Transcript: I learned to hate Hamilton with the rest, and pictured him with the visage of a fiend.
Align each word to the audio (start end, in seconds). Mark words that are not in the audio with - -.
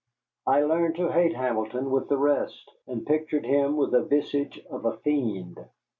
I 0.47 0.63
learned 0.63 0.95
to 0.95 1.11
hate 1.11 1.35
Hamilton 1.35 1.91
with 1.91 2.09
the 2.09 2.17
rest, 2.17 2.71
and 2.87 3.05
pictured 3.05 3.45
him 3.45 3.77
with 3.77 3.91
the 3.91 4.01
visage 4.01 4.57
of 4.71 4.83
a 4.83 4.97
fiend. 4.97 5.59